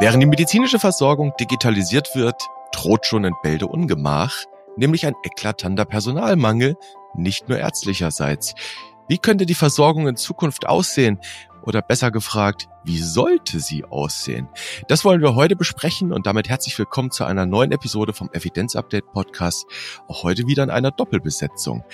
[0.00, 4.34] Während die medizinische Versorgung digitalisiert wird, droht schon ein Bälde Ungemach,
[4.78, 6.78] nämlich ein eklatanter Personalmangel,
[7.14, 8.54] nicht nur ärztlicherseits.
[9.08, 11.20] Wie könnte die Versorgung in Zukunft aussehen?
[11.64, 14.48] Oder besser gefragt, wie sollte sie aussehen?
[14.88, 18.76] Das wollen wir heute besprechen und damit herzlich willkommen zu einer neuen Episode vom Evidenz
[18.76, 19.66] Update Podcast.
[20.08, 21.84] Auch heute wieder in einer Doppelbesetzung.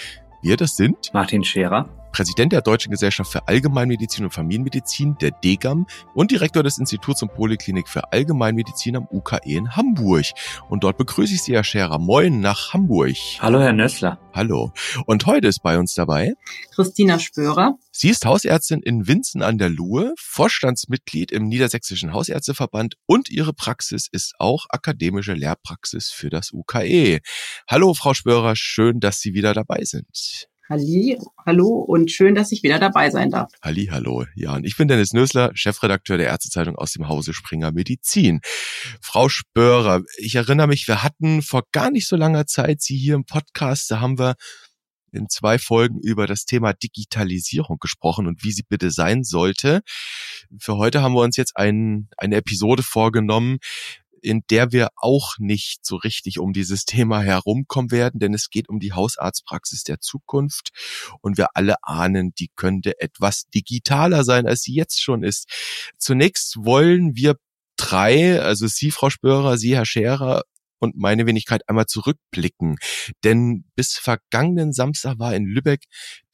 [0.47, 5.87] Wir, das sind Martin Scherer Präsident der Deutschen Gesellschaft für Allgemeinmedizin und Familienmedizin, der DGAM,
[6.15, 10.25] und Direktor des Instituts und Poliklinik für Allgemeinmedizin am UKE in Hamburg.
[10.70, 11.98] Und dort begrüße ich Sie, Herr Scherer.
[11.98, 13.17] Moin nach Hamburg.
[13.41, 14.19] Hallo, Herr Nössler.
[14.33, 14.73] Hallo.
[15.05, 16.34] Und heute ist bei uns dabei
[16.75, 17.77] Christina Spörer.
[17.98, 24.06] Sie ist Hausärztin in Winzen an der Luhe, Vorstandsmitglied im Niedersächsischen Hausärzteverband und ihre Praxis
[24.12, 27.20] ist auch akademische Lehrpraxis für das UKE.
[27.66, 30.46] Hallo, Frau Spörer, schön, dass Sie wieder dabei sind.
[30.69, 33.50] Halli, hallo und schön, dass ich wieder dabei sein darf.
[33.62, 34.27] Halli, hallo.
[34.34, 38.41] Ja, und ich bin Dennis Nösler, Chefredakteur der Ärztezeitung aus dem Hause Springer Medizin.
[39.00, 43.14] Frau Spörer, ich erinnere mich, wir hatten vor gar nicht so langer Zeit Sie hier
[43.14, 44.34] im Podcast, da haben wir
[45.17, 49.83] in zwei Folgen über das Thema Digitalisierung gesprochen und wie sie bitte sein sollte.
[50.59, 53.59] Für heute haben wir uns jetzt ein, eine Episode vorgenommen,
[54.22, 58.69] in der wir auch nicht so richtig um dieses Thema herumkommen werden, denn es geht
[58.69, 60.70] um die Hausarztpraxis der Zukunft
[61.20, 65.48] und wir alle ahnen, die könnte etwas digitaler sein, als sie jetzt schon ist.
[65.98, 67.37] Zunächst wollen wir
[67.77, 70.42] drei, also Sie, Frau Spörer, Sie, Herr Scherer
[70.78, 72.77] und meine Wenigkeit einmal zurückblicken.
[73.24, 75.84] Denn bis vergangenen Samstag war in Lübeck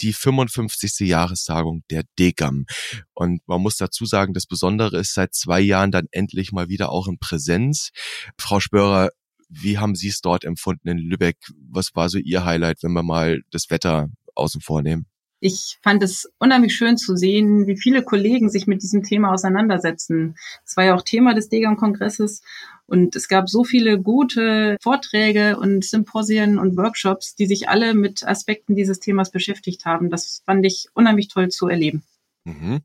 [0.01, 1.01] die 55.
[1.09, 2.67] Jahrestagung der DGAM.
[3.15, 6.91] Und man muss dazu sagen, das Besondere ist seit zwei Jahren dann endlich mal wieder
[6.91, 7.91] auch in Präsenz.
[8.39, 9.11] Frau Spörer,
[9.49, 11.37] wie haben Sie es dort empfunden in Lübeck?
[11.71, 15.07] Was war so Ihr Highlight, wenn wir mal das Wetter außen vor nehmen?
[15.45, 20.37] Ich fand es unheimlich schön zu sehen, wie viele Kollegen sich mit diesem Thema auseinandersetzen.
[20.65, 22.43] Es war ja auch Thema des Degam-Kongresses
[22.87, 28.25] und es gab so viele gute Vorträge und Symposien und Workshops, die sich alle mit
[28.25, 30.11] Aspekten dieses Themas beschäftigt haben.
[30.11, 32.05] Das fand ich unheimlich toll zu erleben.
[32.45, 32.81] Mhm.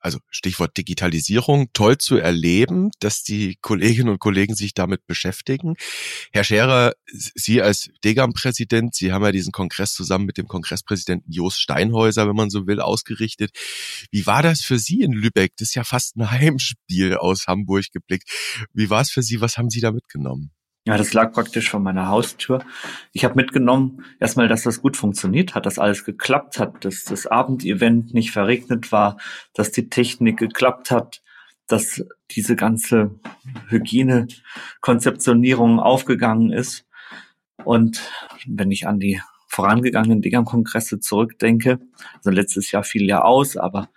[0.00, 5.74] Also Stichwort Digitalisierung, toll zu erleben, dass die Kolleginnen und Kollegen sich damit beschäftigen.
[6.32, 11.58] Herr Scherer, Sie als Degam-Präsident, Sie haben ja diesen Kongress zusammen mit dem Kongresspräsidenten Jos
[11.58, 13.50] Steinhäuser, wenn man so will, ausgerichtet.
[14.10, 15.52] Wie war das für Sie in Lübeck?
[15.58, 18.30] Das ist ja fast ein Heimspiel aus Hamburg geblickt.
[18.72, 19.42] Wie war es für Sie?
[19.42, 20.53] Was haben Sie da mitgenommen?
[20.86, 22.62] Ja, das lag praktisch vor meiner Haustür.
[23.12, 27.26] Ich habe mitgenommen, erstmal, dass das gut funktioniert hat, dass alles geklappt hat, dass das
[27.26, 29.16] Abendevent nicht verregnet war,
[29.54, 31.22] dass die Technik geklappt hat,
[31.66, 33.18] dass diese ganze
[33.68, 36.84] Hygienekonzeptionierung aufgegangen ist.
[37.64, 38.02] Und
[38.46, 41.78] wenn ich an die vorangegangenen Degam-Kongresse zurückdenke,
[42.16, 43.88] also letztes Jahr fiel ja aus, aber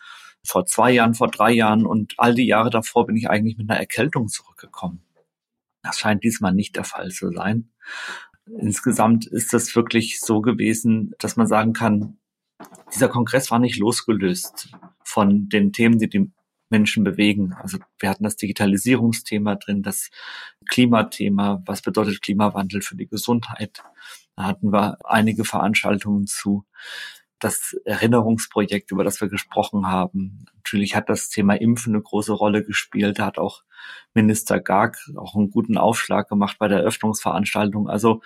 [0.45, 3.69] vor zwei Jahren, vor drei Jahren und all die Jahre davor bin ich eigentlich mit
[3.69, 5.01] einer Erkältung zurückgekommen.
[5.87, 7.71] Das scheint diesmal nicht der Fall zu sein.
[8.45, 12.17] Insgesamt ist das wirklich so gewesen, dass man sagen kann,
[12.93, 14.69] dieser Kongress war nicht losgelöst
[15.03, 16.31] von den Themen, die die
[16.69, 17.53] Menschen bewegen.
[17.53, 20.09] Also wir hatten das Digitalisierungsthema drin, das
[20.69, 23.83] Klimathema, was bedeutet Klimawandel für die Gesundheit.
[24.35, 26.65] Da hatten wir einige Veranstaltungen zu
[27.39, 30.45] das Erinnerungsprojekt, über das wir gesprochen haben.
[30.55, 33.19] Natürlich hat das Thema Impfen eine große Rolle gespielt.
[33.19, 33.63] Da hat auch
[34.13, 37.89] Minister Garg auch einen guten Aufschlag gemacht bei der Eröffnungsveranstaltung.
[37.89, 38.21] Also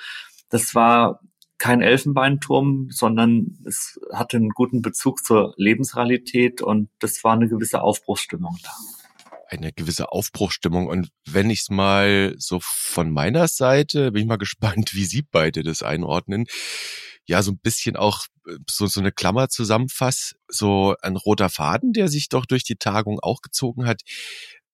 [0.49, 1.21] das war
[1.57, 7.81] kein Elfenbeinturm, sondern es hatte einen guten Bezug zur Lebensrealität und das war eine gewisse
[7.81, 8.71] Aufbruchsstimmung da
[9.51, 10.87] eine gewisse Aufbruchstimmung.
[10.87, 15.23] Und wenn ich es mal so von meiner Seite, bin ich mal gespannt, wie Sie
[15.29, 16.45] beide das einordnen
[17.31, 21.93] ja so ein bisschen auch äh, so, so eine Klammer zusammenfasst, so ein roter Faden,
[21.93, 24.01] der sich doch durch die Tagung auch gezogen hat.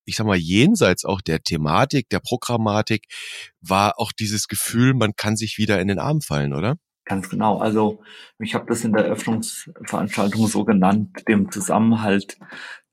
[0.06, 3.06] Ich sag mal, jenseits auch der Thematik, der Programmatik,
[3.62, 6.78] war auch dieses Gefühl, man kann sich wieder in den Arm fallen, oder?
[7.08, 7.60] Ganz genau.
[7.60, 8.02] Also
[8.38, 12.38] ich habe das in der Eröffnungsveranstaltung so genannt, dem Zusammenhalt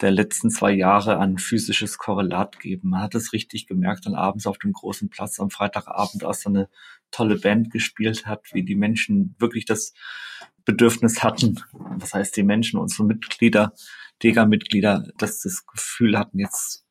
[0.00, 2.90] der letzten zwei Jahre an physisches Korrelat geben.
[2.90, 6.50] Man hat es richtig gemerkt, dann abends auf dem großen Platz am Freitagabend, als so
[6.50, 6.68] eine
[7.10, 9.94] tolle Band gespielt hat, wie die Menschen wirklich das
[10.64, 11.60] Bedürfnis hatten,
[11.98, 13.74] das heißt die Menschen, unsere Mitglieder,
[14.22, 16.86] Dega-Mitglieder, dass das Gefühl hatten, jetzt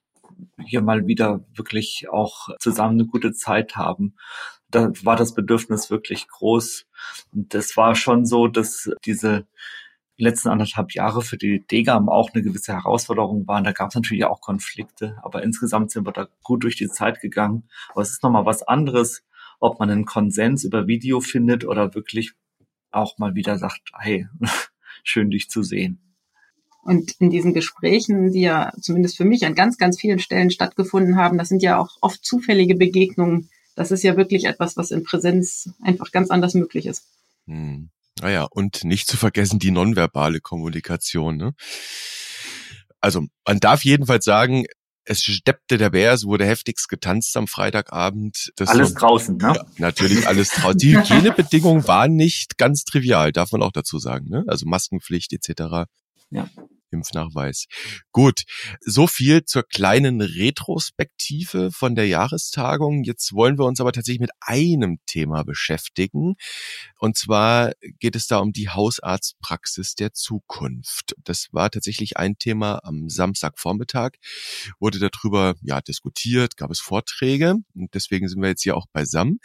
[0.60, 4.16] hier mal wieder wirklich auch zusammen eine gute Zeit haben.
[4.74, 6.88] Da war das Bedürfnis wirklich groß.
[7.32, 9.46] Und das war schon so, dass diese
[10.18, 13.64] letzten anderthalb Jahre für die Degam auch eine gewisse Herausforderung waren.
[13.64, 17.22] Da gab es natürlich auch Konflikte, aber insgesamt sind wir da gut durch die Zeit
[17.22, 17.70] gegangen.
[17.90, 19.24] Aber es ist nochmal was anderes,
[19.60, 22.34] ob man einen Konsens über Video findet oder wirklich
[22.92, 24.28] auch mal wieder sagt, hey,
[25.04, 26.00] schön dich zu sehen.
[26.84, 31.16] Und in diesen Gesprächen, die ja zumindest für mich an ganz, ganz vielen Stellen stattgefunden
[31.16, 33.50] haben, das sind ja auch oft zufällige Begegnungen.
[33.76, 37.04] Das ist ja wirklich etwas, was in Präsenz einfach ganz anders möglich ist.
[37.48, 37.90] Hm.
[38.22, 41.38] Naja, und nicht zu vergessen die nonverbale Kommunikation.
[41.38, 41.56] Ne?
[43.00, 44.66] Also man darf jedenfalls sagen,
[45.06, 48.52] es steppte der Bär, es wurde heftigst getanzt am Freitagabend.
[48.56, 49.54] Das alles so, draußen, ne?
[49.56, 50.78] Ja, natürlich alles draußen.
[50.78, 54.30] Die Hygienebedingungen waren nicht ganz trivial, darf man auch dazu sagen.
[54.30, 54.46] Ne?
[54.48, 55.90] Also Maskenpflicht etc.
[56.30, 56.50] Ja.
[56.94, 57.66] Impfnachweis.
[58.12, 58.44] Gut,
[58.80, 63.04] so viel zur kleinen Retrospektive von der Jahrestagung.
[63.04, 66.36] Jetzt wollen wir uns aber tatsächlich mit einem Thema beschäftigen.
[67.00, 71.16] Und zwar geht es da um die Hausarztpraxis der Zukunft.
[71.24, 74.12] Das war tatsächlich ein Thema am Samstagvormittag,
[74.80, 79.40] wurde darüber ja diskutiert, gab es Vorträge und deswegen sind wir jetzt hier auch beisammen.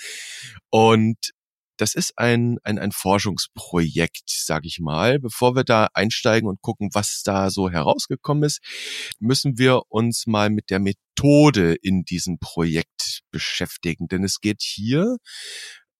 [0.70, 1.32] Und
[1.78, 5.18] das ist ein, ein, ein Forschungsprojekt, sage ich mal.
[5.18, 8.60] Bevor wir da einsteigen und gucken, was da so herausgekommen ist,
[9.18, 14.08] müssen wir uns mal mit der Methode in diesem Projekt beschäftigen.
[14.08, 15.16] Denn es geht hier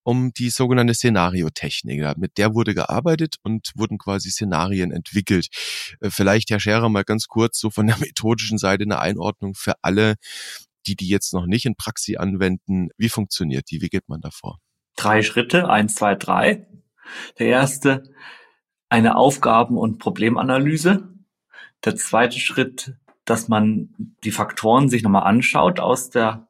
[0.03, 2.17] um die sogenannte Szenariotechnik.
[2.17, 5.47] Mit der wurde gearbeitet und wurden quasi Szenarien entwickelt.
[6.01, 9.73] Äh, vielleicht, Herr Scherer, mal ganz kurz so von der methodischen Seite eine Einordnung für
[9.81, 10.15] alle,
[10.87, 12.89] die die jetzt noch nicht in Praxis anwenden.
[12.97, 13.81] Wie funktioniert die?
[13.81, 14.59] Wie geht man davor?
[14.99, 16.67] Drei Schritte, eins, zwei, drei.
[17.39, 18.03] Der erste,
[18.89, 21.07] eine Aufgaben- und Problemanalyse.
[21.85, 26.47] Der zweite Schritt, dass man die Faktoren sich nochmal anschaut aus der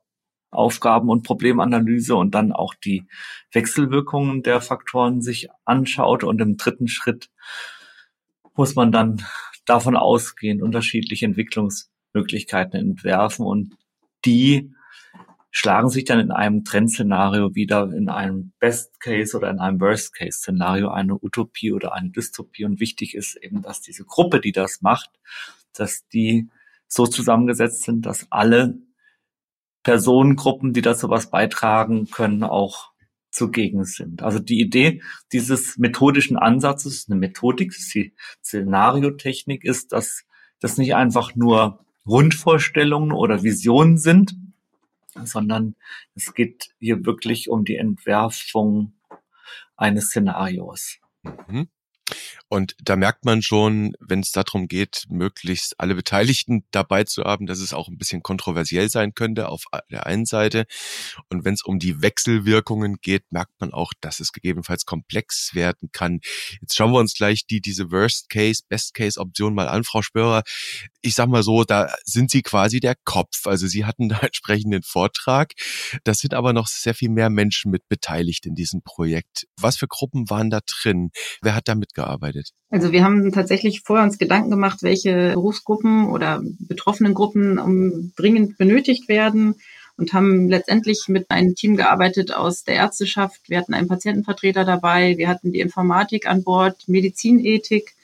[0.51, 3.07] Aufgaben- und Problemanalyse und dann auch die
[3.51, 6.23] Wechselwirkungen der Faktoren sich anschaut.
[6.23, 7.29] Und im dritten Schritt
[8.55, 9.23] muss man dann
[9.65, 13.77] davon ausgehen, unterschiedliche Entwicklungsmöglichkeiten entwerfen und
[14.25, 14.73] die
[15.51, 20.13] schlagen sich dann in einem Trendszenario wieder in einem Best Case oder in einem Worst
[20.13, 22.65] Case Szenario eine Utopie oder eine Dystopie.
[22.65, 25.09] Und wichtig ist eben, dass diese Gruppe, die das macht,
[25.73, 26.49] dass die
[26.87, 28.77] so zusammengesetzt sind, dass alle
[29.83, 32.91] Personengruppen, die dazu was beitragen können, auch
[33.31, 34.21] zugegen sind.
[34.23, 38.13] Also die Idee dieses methodischen Ansatzes, eine Methodik, die
[38.43, 40.25] Szenariotechnik ist, dass
[40.59, 44.35] das nicht einfach nur Wunschvorstellungen oder Visionen sind,
[45.23, 45.75] sondern
[46.15, 48.93] es geht hier wirklich um die Entwerfung
[49.75, 50.99] eines Szenarios.
[51.23, 51.69] Mhm.
[52.49, 57.45] Und da merkt man schon, wenn es darum geht, möglichst alle Beteiligten dabei zu haben,
[57.45, 60.65] dass es auch ein bisschen kontroversiell sein könnte auf der einen Seite.
[61.29, 65.89] Und wenn es um die Wechselwirkungen geht, merkt man auch, dass es gegebenenfalls komplex werden
[65.91, 66.21] kann.
[66.59, 70.01] Jetzt schauen wir uns gleich die, diese Worst Case, Best Case Option mal an, Frau
[70.01, 70.41] Spörer.
[71.01, 73.45] Ich sag mal so, da sind Sie quasi der Kopf.
[73.45, 75.53] Also Sie hatten da entsprechend den Vortrag.
[76.03, 79.45] Das sind aber noch sehr viel mehr Menschen mit beteiligt in diesem Projekt.
[79.55, 81.11] Was für Gruppen waren da drin?
[81.41, 82.38] Wer hat da mitgearbeitet?
[82.39, 82.53] Gearbeitet?
[82.69, 89.07] Also wir haben tatsächlich vorher uns Gedanken gemacht, welche Berufsgruppen oder betroffenen Gruppen dringend benötigt
[89.07, 89.55] werden
[89.97, 93.49] und haben letztendlich mit einem Team gearbeitet aus der Ärzteschaft.
[93.49, 97.95] Wir hatten einen Patientenvertreter dabei, wir hatten die Informatik an Bord, Medizinethik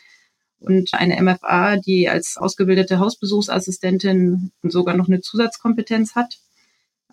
[0.60, 6.40] und eine MFA, die als ausgebildete Hausbesuchsassistentin sogar noch eine Zusatzkompetenz hat.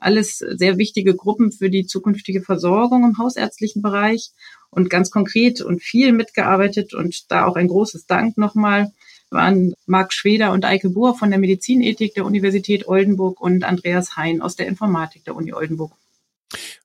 [0.02, 4.30] Alles sehr wichtige Gruppen für die zukünftige Versorgung im hausärztlichen Bereich
[4.70, 8.92] und ganz konkret und viel mitgearbeitet und da auch ein großes Dank nochmal
[9.30, 14.42] waren Marc Schweder und Eike Buhr von der Medizinethik der Universität Oldenburg und Andreas Hein
[14.42, 15.92] aus der Informatik der Uni Oldenburg.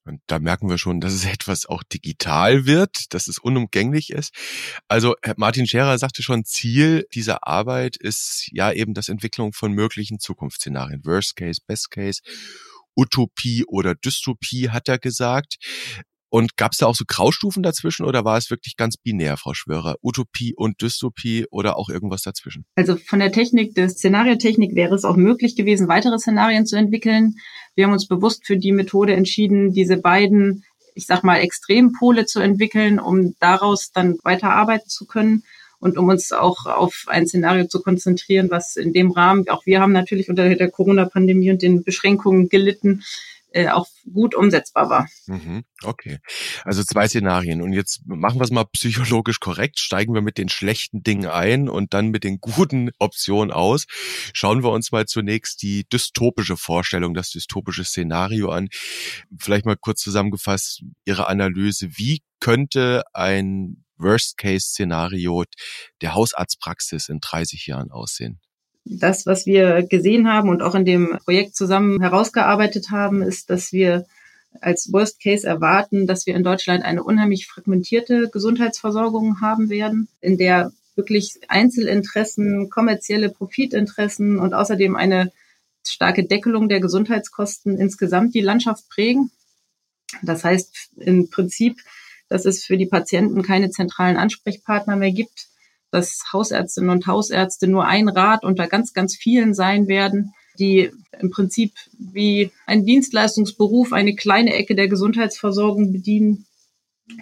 [0.06, 4.34] Und da merken wir schon, dass es etwas auch digital wird, dass es unumgänglich ist.
[4.88, 10.20] Also Martin Scherer sagte schon, Ziel dieser Arbeit ist ja eben das Entwicklung von möglichen
[10.20, 11.06] Zukunftsszenarien.
[11.06, 12.22] Worst Case, Best Case.
[12.98, 15.58] Utopie oder Dystopie, hat er gesagt.
[16.30, 19.54] Und gab es da auch so Graustufen dazwischen oder war es wirklich ganz binär, Frau
[19.54, 19.96] Schwörer?
[20.02, 22.66] Utopie und Dystopie oder auch irgendwas dazwischen?
[22.76, 27.36] Also von der Technik, der Szenariotechnik wäre es auch möglich gewesen, weitere Szenarien zu entwickeln.
[27.76, 32.42] Wir haben uns bewusst für die Methode entschieden, diese beiden, ich sag mal, Extrempole zu
[32.42, 35.44] entwickeln, um daraus dann weiter arbeiten zu können
[35.80, 39.80] und um uns auch auf ein Szenario zu konzentrieren, was in dem Rahmen, auch wir
[39.80, 43.04] haben natürlich unter der Corona-Pandemie und den Beschränkungen gelitten,
[43.52, 45.08] äh, auch gut umsetzbar war.
[45.26, 46.20] Mhm, okay,
[46.64, 47.62] also zwei Szenarien.
[47.62, 51.70] Und jetzt machen wir es mal psychologisch korrekt, steigen wir mit den schlechten Dingen ein
[51.70, 53.86] und dann mit den guten Optionen aus.
[54.34, 58.68] Schauen wir uns mal zunächst die dystopische Vorstellung, das dystopische Szenario an.
[59.40, 61.90] Vielleicht mal kurz zusammengefasst Ihre Analyse.
[61.98, 65.44] Wie könnte ein Worst-Case-Szenario
[66.02, 68.40] der Hausarztpraxis in 30 Jahren aussehen?
[68.86, 73.74] Das, was wir gesehen haben und auch in dem Projekt zusammen herausgearbeitet haben, ist, dass
[73.74, 74.06] wir
[74.62, 80.38] als Worst Case erwarten, dass wir in Deutschland eine unheimlich fragmentierte Gesundheitsversorgung haben werden, in
[80.38, 85.32] der wirklich Einzelinteressen, kommerzielle Profitinteressen und außerdem eine
[85.86, 89.32] starke Deckelung der Gesundheitskosten insgesamt die Landschaft prägen.
[90.24, 91.80] Das heißt im Prinzip,
[92.30, 95.48] dass es für die Patienten keine zentralen Ansprechpartner mehr gibt,
[95.92, 101.30] dass Hausärztinnen und Hausärzte nur ein Rat unter ganz, ganz vielen sein werden, die im
[101.30, 106.46] Prinzip wie ein Dienstleistungsberuf eine kleine Ecke der Gesundheitsversorgung bedienen.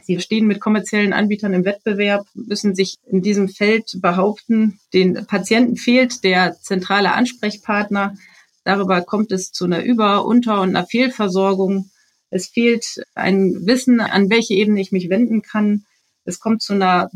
[0.03, 4.79] Sie stehen mit kommerziellen Anbietern im Wettbewerb, müssen sich in diesem Feld behaupten.
[4.93, 8.15] Den Patienten fehlt der zentrale Ansprechpartner.
[8.63, 11.91] Darüber kommt es zu einer Über-, Unter- und einer Fehlversorgung.
[12.35, 15.85] Es fehlt ein Wissen, an welche Ebene ich mich wenden kann.
[16.25, 17.09] Es kommt zu einer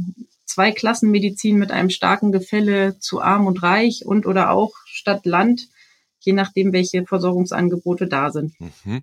[0.45, 5.67] Zweiklassenmedizin mit einem starken Gefälle zu arm und reich und oder auch Stadt Land
[6.19, 8.53] je nachdem, welche Versorgungsangebote da sind.
[8.59, 9.01] Mhm.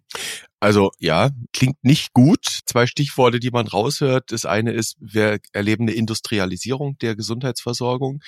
[0.61, 2.45] Also ja, klingt nicht gut.
[2.67, 4.33] Zwei Stichworte, die man raushört.
[4.33, 8.23] Das eine ist, wir erleben eine Industrialisierung der Gesundheitsversorgung.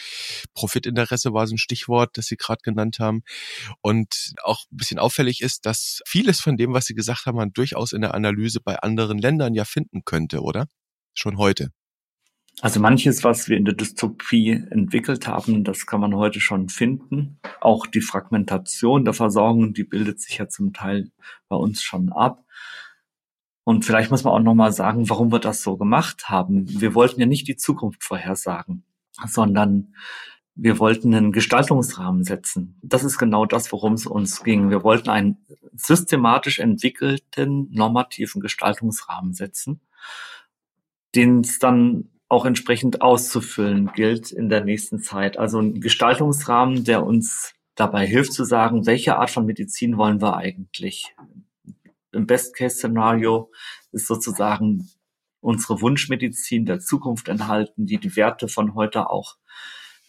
[0.54, 3.22] Profitinteresse war so ein Stichwort, das Sie gerade genannt haben.
[3.80, 7.52] Und auch ein bisschen auffällig ist, dass vieles von dem, was Sie gesagt haben, man
[7.52, 10.66] durchaus in der Analyse bei anderen Ländern ja finden könnte, oder?
[11.14, 11.70] Schon heute.
[12.60, 17.38] Also manches, was wir in der Dystopie entwickelt haben, das kann man heute schon finden.
[17.60, 21.12] Auch die Fragmentation der Versorgung, die bildet sich ja zum Teil
[21.48, 22.44] bei uns schon ab.
[23.62, 26.66] Und vielleicht muss man auch nochmal sagen, warum wir das so gemacht haben.
[26.80, 28.84] Wir wollten ja nicht die Zukunft vorhersagen,
[29.26, 29.94] sondern
[30.56, 32.80] wir wollten einen Gestaltungsrahmen setzen.
[32.82, 34.70] Das ist genau das, worum es uns ging.
[34.70, 35.36] Wir wollten einen
[35.74, 39.80] systematisch entwickelten normativen Gestaltungsrahmen setzen,
[41.14, 45.38] den es dann auch entsprechend auszufüllen gilt in der nächsten Zeit.
[45.38, 50.36] Also ein Gestaltungsrahmen, der uns dabei hilft zu sagen, welche Art von Medizin wollen wir
[50.36, 51.14] eigentlich.
[52.12, 53.50] Im Best-Case-Szenario
[53.92, 54.88] ist sozusagen
[55.40, 59.36] unsere Wunschmedizin der Zukunft enthalten, die die Werte von heute auch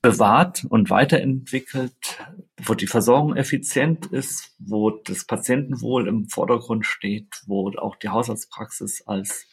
[0.02, 2.20] bewahrt und weiterentwickelt,
[2.64, 9.04] wo die Versorgung effizient ist, wo das Patientenwohl im Vordergrund steht, wo auch die Haushaltspraxis
[9.06, 9.46] als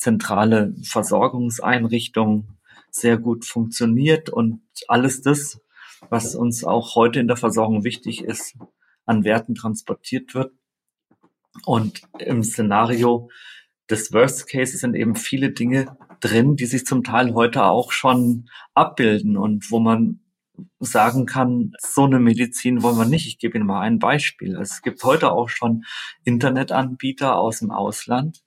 [0.00, 2.56] zentrale Versorgungseinrichtung
[2.90, 5.60] sehr gut funktioniert und alles das,
[6.08, 8.56] was uns auch heute in der Versorgung wichtig ist,
[9.04, 10.54] an Werten transportiert wird.
[11.66, 13.28] Und im Szenario
[13.90, 18.48] des Worst Cases sind eben viele Dinge drin, die sich zum Teil heute auch schon
[18.74, 20.20] abbilden und wo man
[20.78, 23.26] sagen kann, so eine Medizin wollen wir nicht.
[23.26, 24.56] Ich gebe Ihnen mal ein Beispiel.
[24.56, 25.84] Es gibt heute auch schon
[26.24, 28.42] Internetanbieter aus dem Ausland,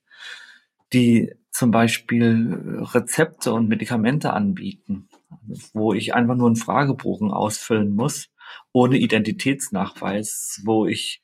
[0.93, 5.07] die zum Beispiel Rezepte und Medikamente anbieten,
[5.73, 8.31] wo ich einfach nur einen Fragebogen ausfüllen muss,
[8.71, 11.21] ohne Identitätsnachweis, wo ich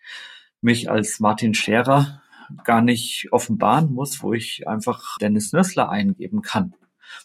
[0.61, 2.21] mich als Martin Scherer
[2.63, 6.75] gar nicht offenbaren muss, wo ich einfach Dennis Nössler eingeben kann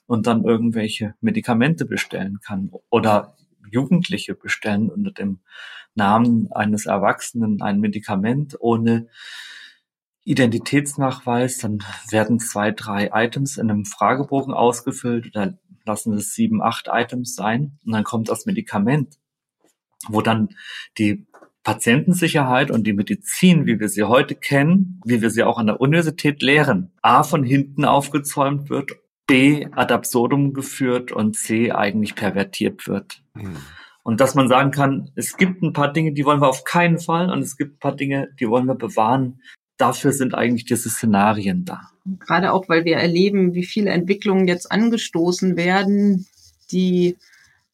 [0.06, 3.36] und dann irgendwelche Medikamente bestellen kann oder
[3.70, 5.40] Jugendliche bestellen unter dem
[5.94, 9.08] Namen eines Erwachsenen ein Medikament ohne
[10.24, 16.88] Identitätsnachweis, dann werden zwei, drei Items in einem Fragebogen ausgefüllt oder lassen es sieben, acht
[16.90, 19.18] Items sein und dann kommt das Medikament,
[20.08, 20.48] wo dann
[20.98, 21.26] die
[21.62, 25.80] Patientensicherheit und die Medizin, wie wir sie heute kennen, wie wir sie auch an der
[25.80, 28.92] Universität lehren, A von hinten aufgezäumt wird,
[29.26, 33.22] B ad absurdum geführt und C eigentlich pervertiert wird.
[33.34, 33.56] Mhm.
[34.02, 36.98] Und dass man sagen kann, es gibt ein paar Dinge, die wollen wir auf keinen
[36.98, 39.40] Fall und es gibt ein paar Dinge, die wollen wir bewahren,
[39.76, 41.80] dafür sind eigentlich diese Szenarien da.
[42.20, 46.26] Gerade auch, weil wir erleben, wie viele Entwicklungen jetzt angestoßen werden,
[46.70, 47.16] die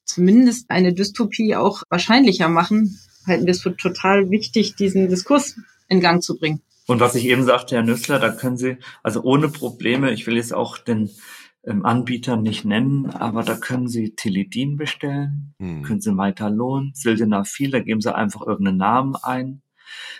[0.04, 5.57] zumindest eine Dystopie auch wahrscheinlicher machen, halten wir es für total wichtig, diesen Diskurs
[5.88, 6.61] in Gang zu bringen.
[6.87, 10.37] Und was ich eben sagte, Herr Nüssler, da können Sie, also ohne Probleme, ich will
[10.37, 11.11] jetzt auch den
[11.64, 15.83] ähm, Anbieter nicht nennen, aber da können Sie Tilidin bestellen, hm.
[15.83, 19.62] können Sie Maitalon, Sildenafil, da geben Sie einfach irgendeinen Namen ein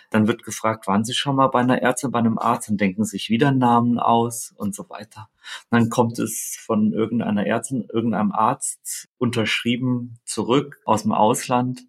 [0.09, 3.05] dann wird gefragt, waren Sie schon mal bei einer Ärztin, bei einem Arzt und denken
[3.05, 5.29] sich wieder Namen aus und so weiter.
[5.69, 11.81] dann kommt es von irgendeiner Ärztin, irgendeinem Arzt unterschrieben zurück aus dem Ausland.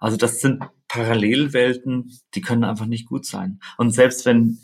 [0.00, 3.60] Also das sind Parallelwelten, die können einfach nicht gut sein.
[3.78, 4.60] Und selbst wenn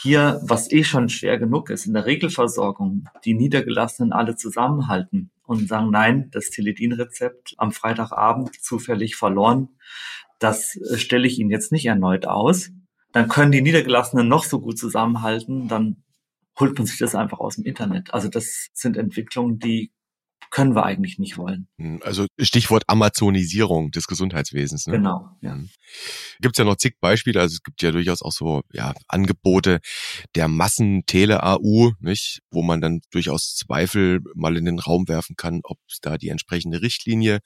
[0.00, 5.68] hier, was eh schon schwer genug ist, in der Regelversorgung, die Niedergelassenen alle zusammenhalten und
[5.68, 9.70] sagen, nein, das Teledin-Rezept am Freitagabend zufällig verloren,
[10.38, 12.70] das äh, stelle ich Ihnen jetzt nicht erneut aus.
[13.12, 16.04] Dann können die Niedergelassenen noch so gut zusammenhalten, dann
[16.58, 18.12] holt man sich das einfach aus dem Internet.
[18.12, 19.92] Also das sind Entwicklungen, die
[20.50, 21.68] können wir eigentlich nicht wollen.
[21.78, 24.86] Hm, also Stichwort Amazonisierung des Gesundheitswesens.
[24.86, 24.94] Ne?
[24.94, 25.52] Genau, ja.
[25.52, 25.68] Hm.
[26.40, 29.80] Gibt es ja noch zig Beispiele, also es gibt ja durchaus auch so ja, Angebote
[30.34, 35.78] der Massentele-AU, nicht, wo man dann durchaus Zweifel mal in den Raum werfen kann, ob
[36.00, 37.40] da die entsprechende Richtlinie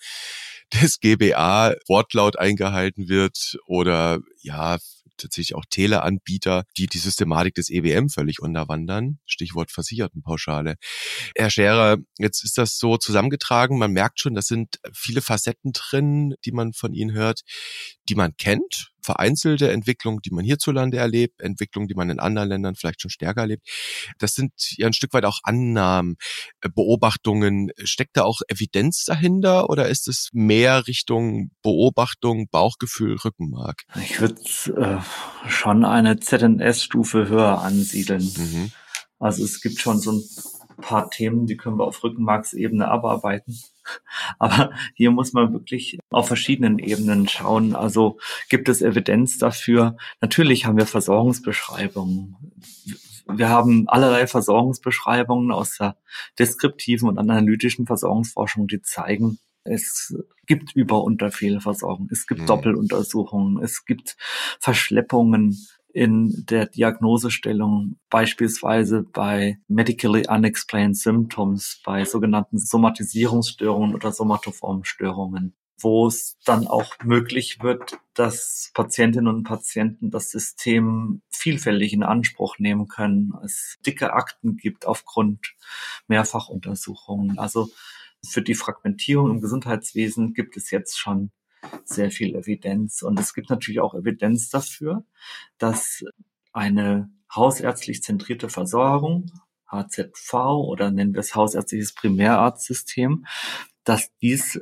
[0.80, 4.78] des GBA Wortlaut eingehalten wird oder ja,
[5.16, 9.18] tatsächlich auch Teleanbieter, die die Systematik des EWM völlig unterwandern.
[9.26, 10.76] Stichwort Versichertenpauschale.
[11.36, 13.78] Herr Scherer, jetzt ist das so zusammengetragen.
[13.78, 17.42] Man merkt schon, das sind viele Facetten drin, die man von Ihnen hört,
[18.08, 22.74] die man kennt, vereinzelte Entwicklungen, die man hierzulande erlebt, Entwicklungen, die man in anderen Ländern
[22.74, 23.66] vielleicht schon stärker erlebt.
[24.18, 26.16] Das sind ja ein Stück weit auch Annahmen,
[26.60, 27.70] äh, Beobachtungen.
[27.82, 33.82] Steckt da auch Evidenz dahinter oder ist es mehr Richtung Beobachtung, Bauchgefühl, Rückenmark?
[34.02, 34.40] Ich würde
[34.76, 38.22] äh, schon eine ZNS-Stufe höher ansiedeln.
[38.36, 38.72] Mhm.
[39.18, 40.22] Also es gibt schon so ein
[40.82, 43.58] paar Themen, die können wir auf Rückenmarksebene abarbeiten.
[44.38, 47.74] Aber hier muss man wirklich auf verschiedenen Ebenen schauen.
[47.74, 48.18] Also
[48.50, 49.96] gibt es Evidenz dafür?
[50.20, 52.36] Natürlich haben wir Versorgungsbeschreibungen.
[53.26, 55.96] Wir haben allerlei Versorgungsbeschreibungen aus der
[56.38, 60.14] deskriptiven und analytischen Versorgungsforschung, die zeigen, es
[60.46, 62.46] gibt Über- und Unterfehlversorgung, es gibt mhm.
[62.46, 64.16] Doppeluntersuchungen, es gibt
[64.58, 65.56] Verschleppungen
[65.92, 76.06] in der Diagnosestellung, beispielsweise bei medically unexplained symptoms, bei sogenannten Somatisierungsstörungen oder somatoformen Störungen, wo
[76.06, 82.88] es dann auch möglich wird, dass Patientinnen und Patienten das System vielfältig in Anspruch nehmen
[82.88, 85.54] können, es dicke Akten gibt aufgrund
[86.08, 87.38] Mehrfachuntersuchungen.
[87.38, 87.68] Also
[88.24, 91.32] für die Fragmentierung im Gesundheitswesen gibt es jetzt schon
[91.84, 93.02] sehr viel Evidenz.
[93.02, 95.04] Und es gibt natürlich auch Evidenz dafür,
[95.58, 96.04] dass
[96.52, 99.30] eine hausärztlich zentrierte Versorgung,
[99.70, 103.26] HZV oder nennen wir es hausärztliches Primärarztsystem,
[103.84, 104.60] dass dies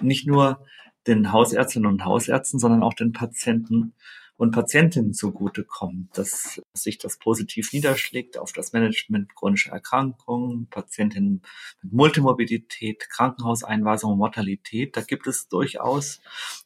[0.00, 0.64] nicht nur
[1.06, 3.94] den Hausärztinnen und Hausärzten, sondern auch den Patienten
[4.36, 11.42] und Patientinnen zugutekommt, dass sich das positiv niederschlägt auf das Management chronischer Erkrankungen, Patientinnen
[11.82, 14.96] mit Multimorbidität, Krankenhauseinweisung, Mortalität.
[14.96, 16.20] Da gibt es durchaus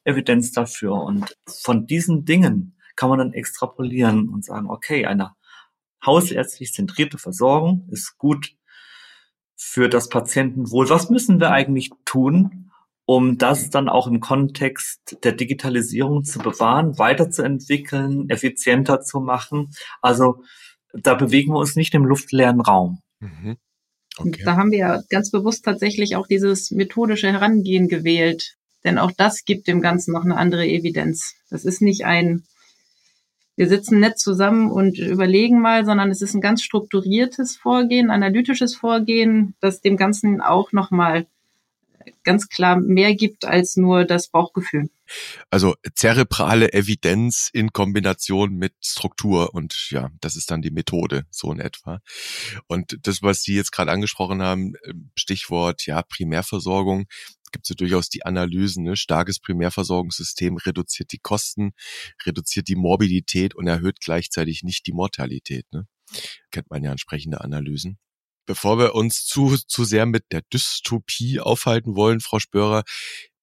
[0.05, 0.95] Evidenz dafür.
[0.95, 5.37] Und von diesen Dingen kann man dann extrapolieren und sagen, okay, eine
[6.05, 8.57] hausärztlich zentrierte Versorgung ist gut
[9.55, 10.89] für das Patientenwohl.
[10.91, 12.60] Was müssen wir eigentlich tun,
[13.11, 19.73] um das dann auch im Kontext der Digitalisierung zu bewahren, weiterzuentwickeln, effizienter zu machen.
[20.01, 20.45] Also
[20.93, 23.01] da bewegen wir uns nicht im luftleeren Raum.
[23.19, 23.57] Mhm.
[24.17, 24.43] Okay.
[24.45, 28.55] Da haben wir ja ganz bewusst tatsächlich auch dieses methodische Herangehen gewählt.
[28.85, 31.35] Denn auch das gibt dem Ganzen noch eine andere Evidenz.
[31.51, 32.45] Das ist nicht ein,
[33.57, 38.77] wir sitzen nett zusammen und überlegen mal, sondern es ist ein ganz strukturiertes Vorgehen, analytisches
[38.77, 41.27] Vorgehen, das dem Ganzen auch nochmal
[42.25, 44.91] ganz klar mehr gibt als nur das Bauchgefühl.
[45.51, 51.53] Also zerebrale Evidenz in Kombination mit Struktur und ja, das ist dann die Methode, so
[51.53, 52.01] in etwa.
[52.69, 54.75] Und das, was Sie jetzt gerade angesprochen haben,
[55.17, 57.07] Stichwort ja Primärversorgung,
[57.51, 58.97] gibt es ja durchaus die Analysen, ne?
[58.97, 61.73] starkes Primärversorgungssystem reduziert die Kosten,
[62.25, 65.67] reduziert die Morbidität und erhöht gleichzeitig nicht die Mortalität.
[65.73, 65.87] Ne?
[66.51, 67.99] Kennt man ja entsprechende Analysen.
[68.51, 72.83] Bevor wir uns zu, zu sehr mit der Dystopie aufhalten wollen, Frau Spörer,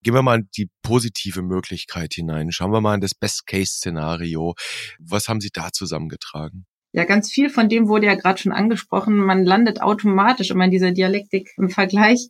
[0.04, 2.52] gehen wir mal in die positive Möglichkeit hinein.
[2.52, 4.56] Schauen wir mal in das Best-Case-Szenario.
[5.00, 6.65] Was haben Sie da zusammengetragen?
[6.91, 9.15] Ja, ganz viel von dem wurde ja gerade schon angesprochen.
[9.15, 12.28] Man landet automatisch immer in dieser Dialektik im Vergleich.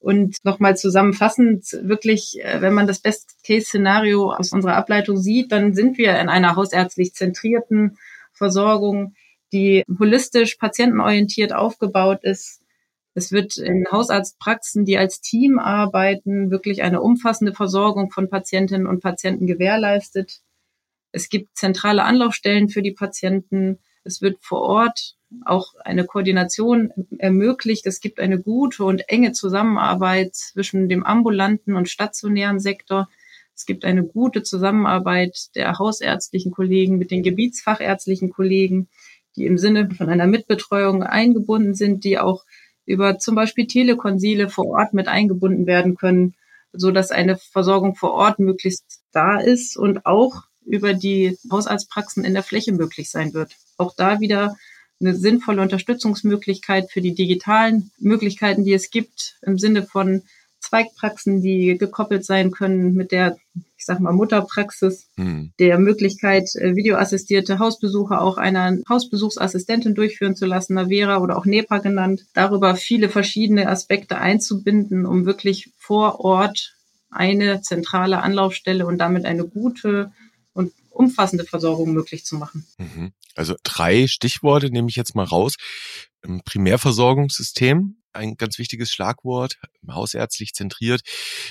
[0.00, 5.98] Und nochmal zusammenfassend, wirklich, äh, wenn man das Best-Case-Szenario aus unserer Ableitung sieht, dann sind
[5.98, 7.96] wir in einer hausärztlich zentrierten
[8.32, 9.14] Versorgung,
[9.52, 12.62] die holistisch, patientenorientiert aufgebaut ist.
[13.14, 19.00] Es wird in Hausarztpraxen, die als Team arbeiten, wirklich eine umfassende Versorgung von Patientinnen und
[19.00, 20.40] Patienten gewährleistet.
[21.10, 23.78] Es gibt zentrale Anlaufstellen für die Patienten.
[24.04, 27.86] Es wird vor Ort auch eine Koordination ermöglicht.
[27.86, 33.08] Es gibt eine gute und enge Zusammenarbeit zwischen dem ambulanten und stationären Sektor.
[33.54, 38.88] Es gibt eine gute Zusammenarbeit der hausärztlichen Kollegen mit den gebietsfachärztlichen Kollegen
[39.36, 42.44] die im Sinne von einer Mitbetreuung eingebunden sind, die auch
[42.86, 46.34] über zum Beispiel Telekonsile vor Ort mit eingebunden werden können,
[46.72, 52.34] so dass eine Versorgung vor Ort möglichst da ist und auch über die Hausarztpraxen in
[52.34, 53.56] der Fläche möglich sein wird.
[53.76, 54.56] Auch da wieder
[55.00, 60.22] eine sinnvolle Unterstützungsmöglichkeit für die digitalen Möglichkeiten, die es gibt, im Sinne von
[60.68, 63.36] Zweigpraxen, die gekoppelt sein können mit der,
[63.76, 65.52] ich sag mal, Mutterpraxis, hm.
[65.58, 71.78] der Möglichkeit, äh, videoassistierte Hausbesuche auch einer Hausbesuchsassistentin durchführen zu lassen, Navera oder auch NEPA
[71.78, 76.74] genannt, darüber viele verschiedene Aspekte einzubinden, um wirklich vor Ort
[77.10, 80.12] eine zentrale Anlaufstelle und damit eine gute
[80.52, 82.66] und umfassende Versorgung möglich zu machen.
[82.78, 83.12] Mhm.
[83.34, 85.54] Also drei Stichworte nehme ich jetzt mal raus.
[86.44, 89.58] Primärversorgungssystem, ein ganz wichtiges Schlagwort,
[89.90, 91.02] hausärztlich zentriert.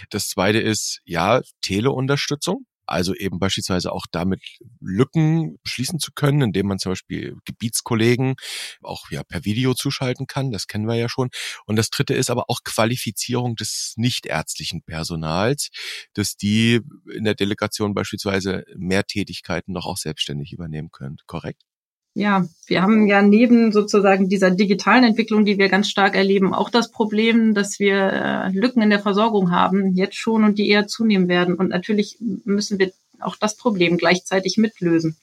[0.09, 2.65] Das zweite ist, ja, Teleunterstützung.
[2.89, 4.41] Also eben beispielsweise auch damit
[4.79, 8.35] Lücken schließen zu können, indem man zum Beispiel Gebietskollegen
[8.81, 10.51] auch ja per Video zuschalten kann.
[10.51, 11.29] Das kennen wir ja schon.
[11.65, 15.69] Und das dritte ist aber auch Qualifizierung des nichtärztlichen Personals,
[16.13, 16.79] dass die
[17.13, 21.17] in der Delegation beispielsweise mehr Tätigkeiten noch auch selbstständig übernehmen können.
[21.25, 21.63] Korrekt?
[22.17, 26.71] Ja, wir haben ja neben sozusagen dieser digitalen Entwicklung, die wir ganz stark erleben, auch
[26.71, 30.87] das Problem, dass wir äh, Lücken in der Versorgung haben, jetzt schon und die eher
[30.87, 31.53] zunehmen werden.
[31.53, 35.15] Und natürlich müssen wir auch das Problem gleichzeitig mitlösen.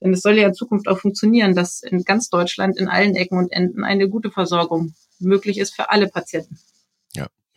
[0.00, 3.36] Denn es soll ja in Zukunft auch funktionieren, dass in ganz Deutschland in allen Ecken
[3.36, 6.60] und Enden eine gute Versorgung möglich ist für alle Patienten.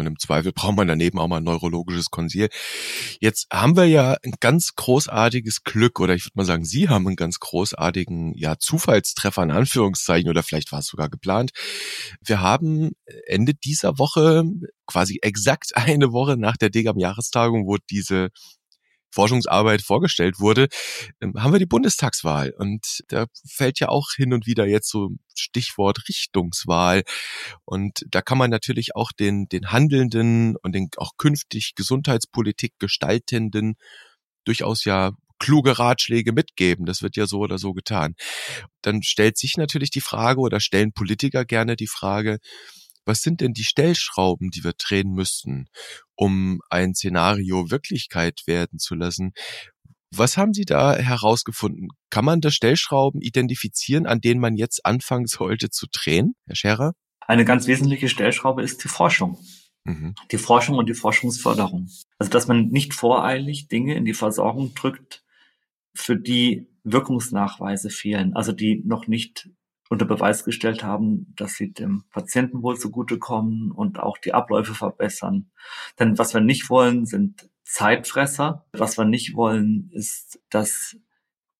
[0.02, 2.50] Und im Zweifel braucht man daneben auch mal ein neurologisches Konsil.
[3.20, 7.08] Jetzt haben wir ja ein ganz großartiges Glück, oder ich würde mal sagen, Sie haben
[7.08, 11.52] einen ganz großartigen, ja, Zufallstreffer in Anführungszeichen, oder vielleicht war es sogar geplant.
[12.26, 12.92] Wir haben
[13.28, 14.44] Ende dieser Woche,
[14.86, 18.30] quasi exakt eine Woche nach der DGAM-Jahrestagung, wo diese
[19.12, 20.68] Forschungsarbeit vorgestellt wurde,
[21.22, 22.54] ähm, haben wir die Bundestagswahl.
[22.58, 27.04] Und da fällt ja auch hin und wieder jetzt so Stichwort Richtungswahl.
[27.66, 33.76] Und da kann man natürlich auch den, den Handelnden und den auch künftig Gesundheitspolitik gestaltenden
[34.46, 36.86] durchaus ja kluge Ratschläge mitgeben.
[36.86, 38.14] Das wird ja so oder so getan.
[38.82, 42.38] Dann stellt sich natürlich die Frage oder stellen Politiker gerne die Frage,
[43.06, 45.68] was sind denn die Stellschrauben, die wir drehen müssten,
[46.16, 49.34] um ein Szenario Wirklichkeit werden zu lassen?
[50.14, 51.88] Was haben Sie da herausgefunden?
[52.10, 56.94] Kann man da Stellschrauben identifizieren, an denen man jetzt anfangen sollte zu drehen, Herr Scherer?
[57.22, 59.40] Eine ganz wesentliche Stellschraube ist die Forschung.
[59.86, 60.16] Mhm.
[60.32, 61.90] Die Forschung und die Forschungsförderung.
[62.18, 65.24] Also, dass man nicht voreilig Dinge in die Versorgung drückt,
[65.94, 69.50] für die Wirkungsnachweise fehlen, also die noch nicht
[69.92, 75.52] unter Beweis gestellt haben, dass sie dem Patientenwohl zugutekommen und auch die Abläufe verbessern.
[76.00, 78.66] Denn was wir nicht wollen, sind Zeitfresser.
[78.72, 80.96] Was wir nicht wollen, ist, dass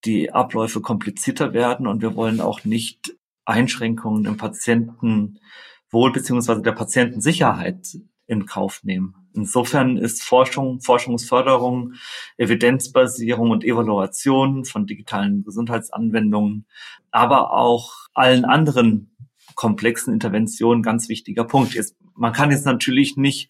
[0.06, 7.98] die Abläufe komplizierter werden und wir wollen auch nicht Einschränkungen im Patientenwohl beziehungsweise der Patientensicherheit
[8.28, 9.21] in Kauf nehmen.
[9.34, 11.94] Insofern ist Forschung, Forschungsförderung,
[12.38, 16.66] Evidenzbasierung und Evaluation von digitalen Gesundheitsanwendungen,
[17.12, 19.16] aber auch allen anderen
[19.56, 21.74] komplexen Interventionen ganz wichtiger Punkt.
[21.74, 23.50] Jetzt, man kann jetzt natürlich nicht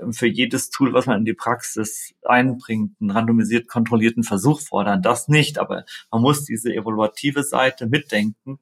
[0.00, 5.02] ähm, für jedes Tool, was man in die Praxis einbringt, einen randomisiert kontrollierten Versuch fordern.
[5.02, 8.58] Das nicht, aber man muss diese evaluative Seite mitdenken.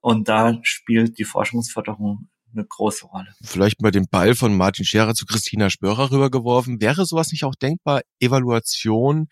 [0.00, 3.28] Und da spielt die Forschungsförderung eine große Rolle.
[3.42, 6.80] Vielleicht mal den Ball von Martin Scherer zu Christina Spörer rübergeworfen.
[6.80, 9.28] Wäre sowas nicht auch denkbar, Evaluation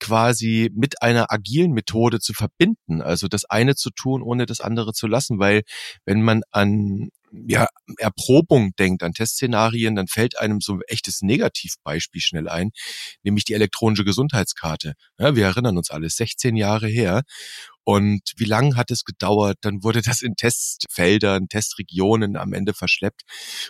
[0.00, 3.02] quasi mit einer agilen Methode zu verbinden?
[3.02, 5.62] Also das eine zu tun, ohne das andere zu lassen, weil
[6.04, 7.10] wenn man an
[7.46, 7.66] ja,
[7.98, 12.70] Erprobung denkt, an Testszenarien, dann fällt einem so ein echtes Negativbeispiel schnell ein,
[13.22, 14.94] nämlich die elektronische Gesundheitskarte.
[15.18, 17.22] Ja, wir erinnern uns alles, 16 Jahre her.
[17.84, 19.58] Und wie lange hat es gedauert?
[19.60, 23.22] Dann wurde das in Testfeldern, Testregionen am Ende verschleppt.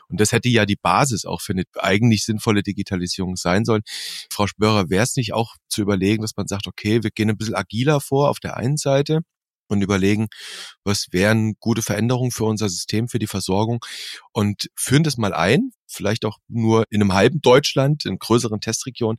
[0.09, 3.83] Und das hätte ja die Basis auch für eine eigentlich sinnvolle Digitalisierung sein sollen.
[4.31, 7.37] Frau Spörer, wäre es nicht auch zu überlegen, dass man sagt, okay, wir gehen ein
[7.37, 9.21] bisschen agiler vor auf der einen Seite
[9.69, 10.29] und überlegen,
[10.85, 13.85] was wären gute Veränderungen für unser System, für die Versorgung
[14.33, 19.19] und führen das mal ein, vielleicht auch nur in einem halben Deutschland, in größeren Testregionen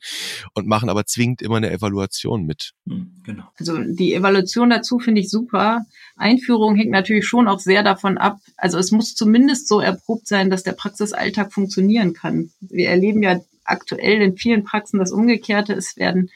[0.53, 2.73] und machen aber zwingend immer eine Evaluation mit.
[2.87, 3.45] Hm, genau.
[3.57, 5.85] Also die Evaluation dazu finde ich super.
[6.15, 8.39] Einführung hängt natürlich schon auch sehr davon ab.
[8.57, 12.51] Also es muss zumindest so erprobt sein, dass der Praxisalltag funktionieren kann.
[12.59, 15.73] Wir erleben ja aktuell in vielen Praxen das Umgekehrte.
[15.73, 16.29] Es werden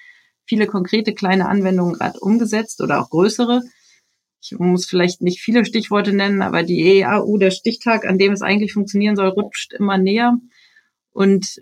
[0.45, 3.61] viele konkrete kleine Anwendungen gerade umgesetzt oder auch größere
[4.41, 8.41] ich muss vielleicht nicht viele Stichworte nennen, aber die EAU, der Stichtag, an dem es
[8.41, 10.37] eigentlich funktionieren soll, rutscht immer näher.
[11.11, 11.59] Und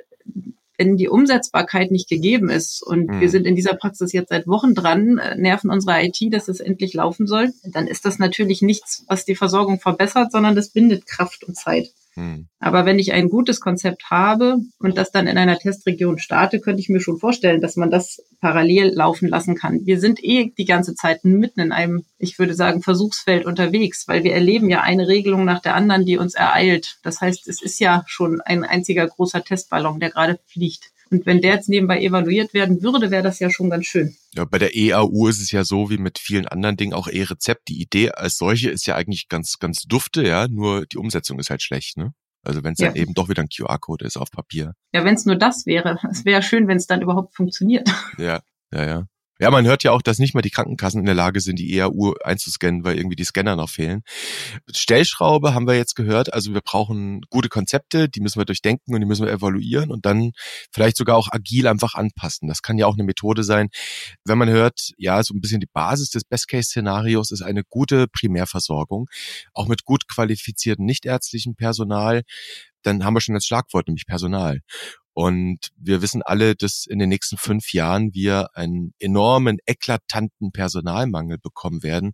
[0.77, 3.19] wenn die Umsetzbarkeit nicht gegeben ist und mhm.
[3.19, 6.59] wir sind in dieser Praxis jetzt seit Wochen dran, äh, nerven unsere IT, dass es
[6.59, 11.07] endlich laufen soll, dann ist das natürlich nichts, was die Versorgung verbessert, sondern das bindet
[11.07, 11.91] Kraft und Zeit.
[12.17, 12.47] Hm.
[12.60, 16.82] Aber wenn ich ein gutes Konzept habe und das dann in einer Testregion starte, könnte
[16.82, 19.86] ich mir schon vorstellen, dass man das parallel laufen lassen kann.
[19.86, 24.23] Wir sind eh die ganze Zeit mitten in einem, ich würde sagen, Versuchsfeld unterwegs, weil
[24.23, 26.97] wir erleben ja eine Regelung nach der anderen, die uns ereilt.
[27.03, 30.89] Das heißt, es ist ja schon ein einziger großer Testballon, der gerade fliegt.
[31.09, 34.15] Und wenn der jetzt nebenbei evaluiert werden würde, wäre das ja schon ganz schön.
[34.35, 37.67] Ja, bei der EAU ist es ja so wie mit vielen anderen Dingen auch E-Rezept.
[37.67, 41.49] Die Idee als solche ist ja eigentlich ganz, ganz dufte, ja, nur die Umsetzung ist
[41.49, 42.13] halt schlecht, ne?
[42.43, 42.87] Also wenn es ja.
[42.87, 44.73] dann eben doch wieder ein QR-Code ist auf Papier.
[44.93, 45.99] Ja, wenn es nur das wäre.
[46.09, 47.89] Es wäre schön, wenn es dann überhaupt funktioniert.
[48.17, 48.41] Ja,
[48.71, 49.07] ja, ja.
[49.39, 51.73] Ja, man hört ja auch, dass nicht mal die Krankenkassen in der Lage sind, die
[51.76, 54.02] EAU einzuscannen, weil irgendwie die Scanner noch fehlen.
[54.73, 56.34] Stellschraube haben wir jetzt gehört.
[56.34, 60.06] Also wir brauchen gute Konzepte, die müssen wir durchdenken und die müssen wir evaluieren und
[60.06, 60.32] dann
[60.71, 62.47] vielleicht sogar auch agil einfach anpassen.
[62.47, 63.69] Das kann ja auch eine Methode sein.
[64.26, 69.08] Wenn man hört, ja, so ein bisschen die Basis des Best-Case-Szenarios ist eine gute Primärversorgung,
[69.54, 72.23] auch mit gut qualifizierten nichtärztlichen Personal
[72.84, 74.62] dann haben wir schon das Schlagwort, nämlich Personal.
[75.17, 81.39] Und wir wissen alle, dass in den nächsten fünf Jahren wir einen enormen, eklatanten Personalmangel
[81.39, 82.12] bekommen werden.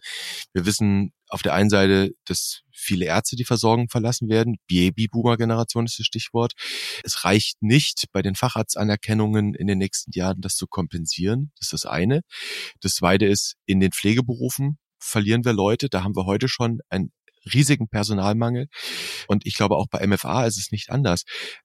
[0.54, 4.56] Wir wissen auf der einen Seite, dass viele Ärzte die Versorgung verlassen werden.
[4.68, 6.54] Babyboomer-Generation ist das Stichwort.
[7.04, 11.52] Es reicht nicht, bei den Facharztanerkennungen in den nächsten Jahren das zu kompensieren.
[11.58, 12.22] Das ist das eine.
[12.80, 15.90] Das zweite ist, in den Pflegeberufen verlieren wir Leute.
[15.90, 17.12] Da haben wir heute schon ein
[17.54, 18.68] riesigen Personalmangel.
[19.28, 21.24] Und ich glaube, auch bei MFA ist es nicht anders.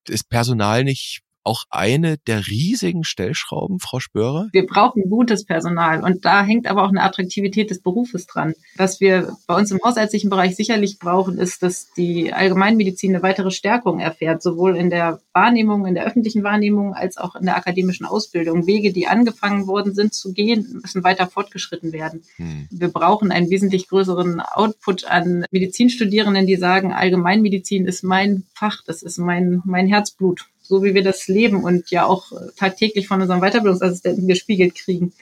[0.08, 4.48] Ist Personal nicht auch eine der riesigen Stellschrauben, Frau Spörer?
[4.52, 8.52] Wir brauchen gutes Personal und da hängt aber auch eine Attraktivität des Berufes dran.
[8.76, 13.50] Was wir bei uns im hausärztlichen Bereich sicherlich brauchen, ist, dass die Allgemeinmedizin eine weitere
[13.50, 18.04] Stärkung erfährt, sowohl in der Wahrnehmung, in der öffentlichen Wahrnehmung als auch in der akademischen
[18.04, 18.66] Ausbildung.
[18.66, 22.24] Wege, die angefangen worden sind zu gehen, müssen weiter fortgeschritten werden.
[22.36, 22.68] Hm.
[22.70, 29.02] Wir brauchen einen wesentlich größeren Output an Medizinstudierenden, die sagen, Allgemeinmedizin ist mein Fach, das
[29.02, 33.40] ist mein, mein Herzblut so wie wir das leben und ja auch tagtäglich von unseren
[33.40, 35.14] Weiterbildungsassistenten gespiegelt kriegen.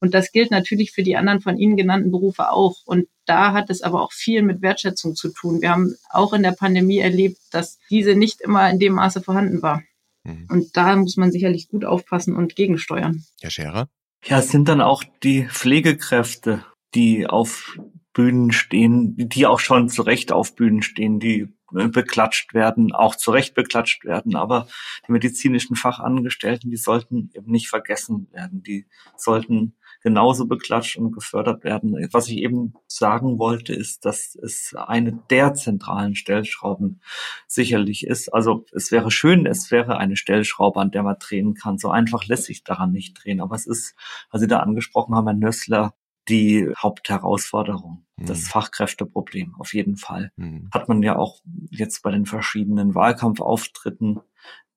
[0.00, 2.76] Und das gilt natürlich für die anderen von Ihnen genannten Berufe auch.
[2.84, 5.62] Und da hat es aber auch viel mit Wertschätzung zu tun.
[5.62, 9.62] Wir haben auch in der Pandemie erlebt, dass diese nicht immer in dem Maße vorhanden
[9.62, 9.82] war.
[10.24, 10.46] Mhm.
[10.50, 13.24] Und da muss man sicherlich gut aufpassen und gegensteuern.
[13.40, 13.88] Herr Scherer?
[14.24, 17.78] Ja, es sind dann auch die Pflegekräfte, die auf
[18.12, 23.14] Bühnen stehen, die auch schon zu Recht auf Bühnen stehen, die äh, beklatscht werden, auch
[23.16, 24.36] zu Recht beklatscht werden.
[24.36, 24.68] Aber
[25.06, 28.62] die medizinischen Fachangestellten, die sollten eben nicht vergessen werden.
[28.62, 31.96] Die sollten genauso beklatscht und gefördert werden.
[32.12, 37.00] Was ich eben sagen wollte, ist, dass es eine der zentralen Stellschrauben
[37.46, 38.32] sicherlich ist.
[38.32, 41.78] Also es wäre schön, es wäre eine Stellschraube, an der man drehen kann.
[41.78, 43.40] So einfach lässt sich daran nicht drehen.
[43.40, 43.94] Aber es ist,
[44.30, 45.94] was Sie da angesprochen haben, Herr Nössler,
[46.28, 48.26] die Hauptherausforderung, mhm.
[48.26, 50.32] das Fachkräfteproblem auf jeden Fall.
[50.36, 50.68] Mhm.
[50.72, 54.20] Hat man ja auch jetzt bei den verschiedenen Wahlkampfauftritten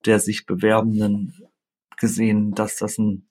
[0.05, 1.35] der sich Bewerbenden
[1.97, 3.27] gesehen, dass das ein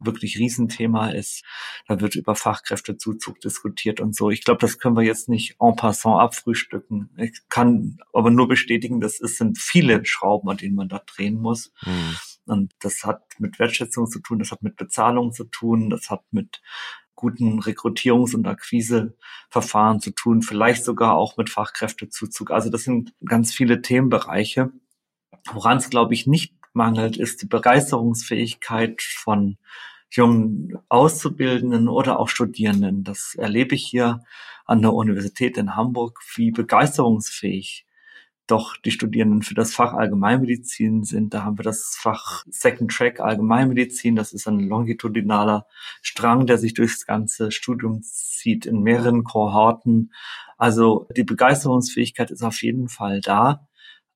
[0.00, 1.44] wirklich Riesenthema ist.
[1.86, 4.30] Da wird über Fachkräftezuzug diskutiert und so.
[4.30, 7.10] Ich glaube, das können wir jetzt nicht en passant abfrühstücken.
[7.16, 11.40] Ich kann aber nur bestätigen, dass es sind viele Schrauben, an denen man da drehen
[11.40, 11.72] muss.
[11.86, 12.16] Mhm.
[12.46, 16.24] Und das hat mit Wertschätzung zu tun, das hat mit Bezahlung zu tun, das hat
[16.30, 16.60] mit
[17.14, 22.50] guten Rekrutierungs- und Akquiseverfahren zu tun, vielleicht sogar auch mit Fachkräftezuzug.
[22.50, 24.72] Also das sind ganz viele Themenbereiche.
[25.52, 29.58] Woran es, glaube ich, nicht mangelt, ist die Begeisterungsfähigkeit von
[30.10, 33.04] jungen Auszubildenden oder auch Studierenden.
[33.04, 34.22] Das erlebe ich hier
[34.64, 37.86] an der Universität in Hamburg, wie begeisterungsfähig
[38.46, 41.32] doch die Studierenden für das Fach Allgemeinmedizin sind.
[41.32, 44.16] Da haben wir das Fach Second Track Allgemeinmedizin.
[44.16, 45.66] Das ist ein longitudinaler
[46.02, 50.12] Strang, der sich durchs ganze Studium zieht in mehreren Kohorten.
[50.58, 53.66] Also die Begeisterungsfähigkeit ist auf jeden Fall da,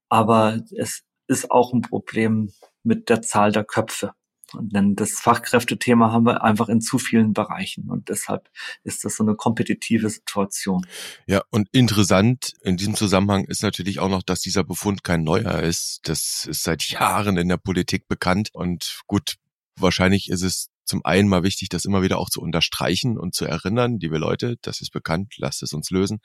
[0.08, 4.12] aber es ist auch ein Problem mit der Zahl der Köpfe.
[4.54, 7.90] Und dann das Fachkräftethema haben wir einfach in zu vielen Bereichen.
[7.90, 8.50] Und deshalb
[8.84, 10.86] ist das so eine kompetitive Situation.
[11.26, 15.60] Ja, und interessant in diesem Zusammenhang ist natürlich auch noch, dass dieser Befund kein neuer
[15.62, 16.00] ist.
[16.04, 18.50] Das ist seit Jahren in der Politik bekannt.
[18.52, 19.36] Und gut,
[19.76, 23.44] wahrscheinlich ist es zum einen mal wichtig, das immer wieder auch zu unterstreichen und zu
[23.44, 26.18] erinnern, liebe Leute, das ist bekannt, lasst es uns lösen.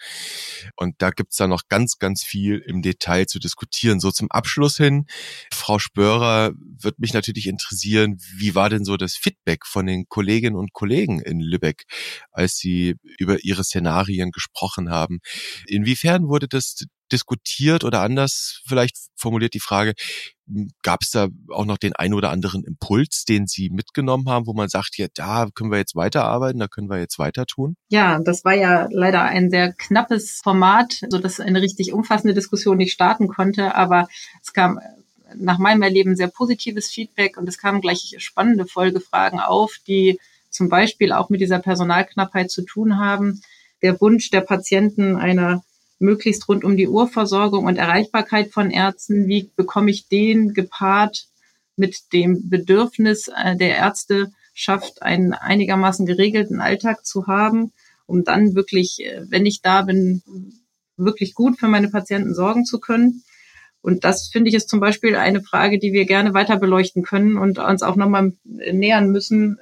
[0.75, 3.99] Und da gibt's da noch ganz, ganz viel im Detail zu diskutieren.
[3.99, 5.05] So zum Abschluss hin,
[5.51, 10.55] Frau Spörer, wird mich natürlich interessieren, wie war denn so das Feedback von den Kolleginnen
[10.55, 11.83] und Kollegen in Lübeck,
[12.31, 15.19] als sie über ihre Szenarien gesprochen haben?
[15.67, 19.93] Inwiefern wurde das diskutiert oder anders vielleicht formuliert die Frage,
[20.81, 24.53] gab es da auch noch den ein oder anderen Impuls, den Sie mitgenommen haben, wo
[24.53, 27.75] man sagt, ja, da können wir jetzt weiterarbeiten, da können wir jetzt weiter tun?
[27.89, 32.77] Ja, das war ja leider ein sehr knappes Format, so dass eine richtig umfassende Diskussion
[32.77, 34.09] nicht starten konnte, aber
[34.41, 34.79] es kam
[35.35, 40.69] nach meinem Erleben sehr positives Feedback und es kamen gleich spannende Folgefragen auf, die zum
[40.69, 43.41] Beispiel auch mit dieser Personalknappheit zu tun haben.
[43.81, 45.63] Der Wunsch der Patienten einer
[46.03, 49.27] möglichst rund um die Uhr Versorgung und Erreichbarkeit von Ärzten.
[49.27, 51.27] Wie bekomme ich den gepaart
[51.75, 57.71] mit dem Bedürfnis äh, der Ärzte schafft, einen einigermaßen geregelten Alltag zu haben,
[58.05, 60.21] um dann wirklich, äh, wenn ich da bin,
[60.97, 63.23] wirklich gut für meine Patienten sorgen zu können.
[63.81, 67.37] Und das finde ich ist zum Beispiel eine Frage, die wir gerne weiter beleuchten können
[67.37, 69.57] und uns auch nochmal nähern müssen,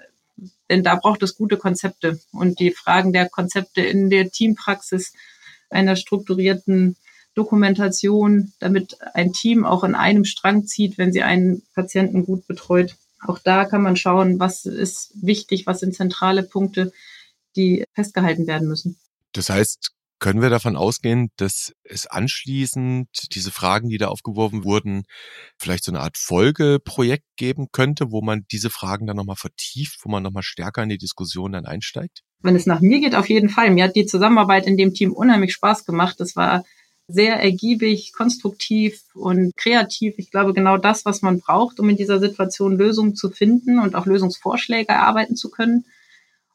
[0.69, 2.19] denn da braucht es gute Konzepte.
[2.32, 5.13] Und die Fragen der Konzepte in der Teampraxis,
[5.72, 6.96] einer strukturierten
[7.34, 12.96] Dokumentation, damit ein Team auch in einem Strang zieht, wenn sie einen Patienten gut betreut.
[13.26, 16.92] Auch da kann man schauen, was ist wichtig, was sind zentrale Punkte,
[17.56, 18.98] die festgehalten werden müssen.
[19.32, 25.04] Das heißt, können wir davon ausgehen, dass es anschließend diese Fragen, die da aufgeworfen wurden,
[25.58, 30.10] vielleicht so eine Art Folgeprojekt geben könnte, wo man diese Fragen dann nochmal vertieft, wo
[30.10, 32.22] man nochmal stärker in die Diskussion dann einsteigt?
[32.40, 33.72] Wenn es nach mir geht, auf jeden Fall.
[33.72, 36.20] Mir hat die Zusammenarbeit in dem Team unheimlich Spaß gemacht.
[36.20, 36.64] Das war
[37.08, 40.14] sehr ergiebig, konstruktiv und kreativ.
[40.18, 43.96] Ich glaube, genau das, was man braucht, um in dieser Situation Lösungen zu finden und
[43.96, 45.86] auch Lösungsvorschläge erarbeiten zu können.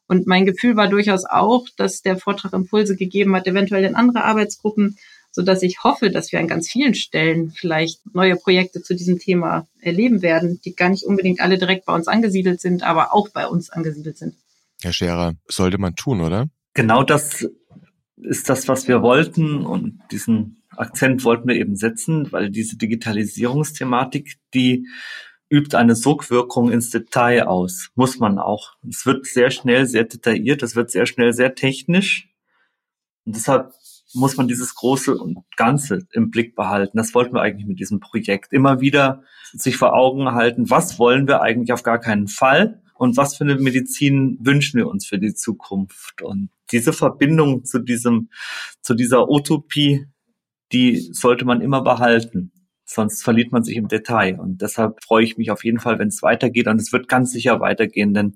[0.07, 4.23] Und mein Gefühl war durchaus auch, dass der Vortrag Impulse gegeben hat, eventuell in andere
[4.23, 4.97] Arbeitsgruppen,
[5.31, 9.19] so dass ich hoffe, dass wir an ganz vielen Stellen vielleicht neue Projekte zu diesem
[9.19, 13.29] Thema erleben werden, die gar nicht unbedingt alle direkt bei uns angesiedelt sind, aber auch
[13.29, 14.35] bei uns angesiedelt sind.
[14.81, 16.47] Herr Scherer, sollte man tun, oder?
[16.73, 17.47] Genau das
[18.17, 24.37] ist das, was wir wollten und diesen Akzent wollten wir eben setzen, weil diese Digitalisierungsthematik,
[24.53, 24.87] die
[25.49, 27.89] übt eine Sogwirkung ins Detail aus.
[27.95, 28.73] Muss man auch.
[28.87, 32.29] Es wird sehr schnell sehr detailliert, es wird sehr schnell sehr technisch.
[33.25, 33.71] Und deshalb
[34.13, 36.97] muss man dieses Große und Ganze im Blick behalten.
[36.97, 38.53] Das wollten wir eigentlich mit diesem Projekt.
[38.53, 43.17] Immer wieder sich vor Augen halten, was wollen wir eigentlich auf gar keinen Fall und
[43.17, 46.21] was für eine Medizin wünschen wir uns für die Zukunft.
[46.21, 48.29] Und diese Verbindung zu diesem,
[48.81, 50.07] zu dieser Utopie,
[50.71, 52.51] die sollte man immer behalten
[52.89, 54.39] sonst verliert man sich im Detail.
[54.39, 56.67] Und deshalb freue ich mich auf jeden Fall, wenn es weitergeht.
[56.67, 58.35] Und es wird ganz sicher weitergehen, denn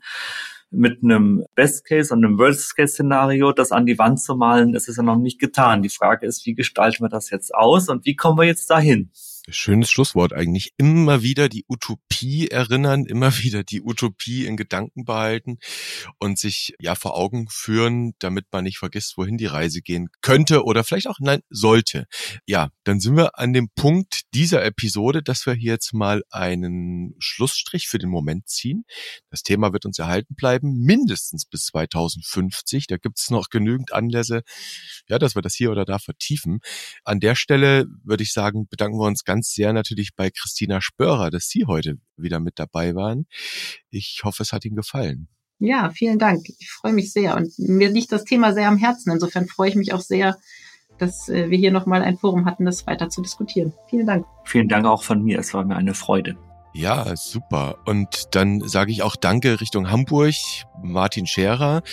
[0.69, 4.73] mit einem Best Case und einem Worst Case Szenario das an die Wand zu malen,
[4.73, 5.83] ist ja noch nicht getan.
[5.83, 9.11] Die Frage ist, wie gestalten wir das jetzt aus und wie kommen wir jetzt dahin?
[9.49, 10.71] Schönes Schlusswort eigentlich.
[10.77, 15.58] Immer wieder die Utopie erinnern, immer wieder die Utopie in Gedanken behalten
[16.19, 20.63] und sich ja vor Augen führen, damit man nicht vergisst, wohin die Reise gehen könnte
[20.63, 22.06] oder vielleicht auch nein sollte.
[22.45, 27.15] Ja, dann sind wir an dem Punkt dieser Episode, dass wir hier jetzt mal einen
[27.17, 28.86] Schlussstrich für den Moment ziehen.
[29.32, 32.86] Das Thema wird uns erhalten bleiben, mindestens bis 2050.
[32.86, 34.43] Da gibt es noch genügend Anlässe,
[35.08, 36.60] ja, dass wir das hier oder da vertiefen.
[37.04, 41.30] An der Stelle würde ich sagen, bedanken wir uns ganz sehr natürlich bei Christina Spörer,
[41.30, 43.26] dass Sie heute wieder mit dabei waren.
[43.89, 45.28] Ich hoffe, es hat Ihnen gefallen.
[45.60, 46.41] Ja, vielen Dank.
[46.60, 49.12] Ich freue mich sehr und mir liegt das Thema sehr am Herzen.
[49.12, 50.38] Insofern freue ich mich auch sehr,
[50.98, 53.72] dass äh, wir hier nochmal ein Forum hatten, das weiter zu diskutieren.
[53.88, 54.26] Vielen Dank.
[54.44, 55.38] Vielen Dank auch von mir.
[55.38, 56.36] Es war mir eine Freude.
[56.74, 57.78] Ja, super.
[57.86, 60.34] Und dann sage ich auch Danke Richtung Hamburg,
[60.82, 61.84] Martin Scherer.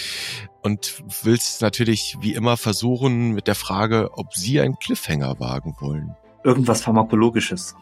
[0.62, 6.16] Und willst natürlich wie immer versuchen mit der Frage, ob Sie einen Cliffhanger wagen wollen
[6.48, 7.76] irgendwas Pharmakologisches.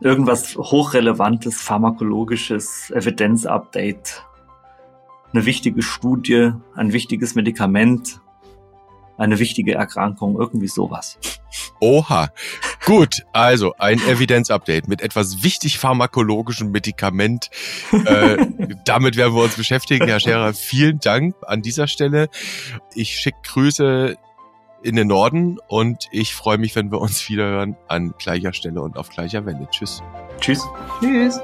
[0.00, 4.24] Irgendwas hochrelevantes, pharmakologisches, Evidenzupdate.
[5.32, 8.20] Eine wichtige Studie, ein wichtiges Medikament,
[9.18, 11.18] eine wichtige Erkrankung, irgendwie sowas.
[11.80, 12.30] Oha.
[12.86, 17.50] Gut, also ein Evidenzupdate mit etwas wichtig pharmakologischem Medikament.
[17.92, 18.46] Äh,
[18.86, 20.06] damit werden wir uns beschäftigen.
[20.06, 22.28] Herr Scherer, vielen Dank an dieser Stelle.
[22.94, 24.16] Ich schicke Grüße
[24.86, 28.80] in den Norden und ich freue mich, wenn wir uns wieder hören an gleicher Stelle
[28.80, 29.66] und auf gleicher Welle.
[29.70, 30.00] Tschüss.
[30.40, 30.62] Tschüss.
[31.00, 31.40] Tschüss.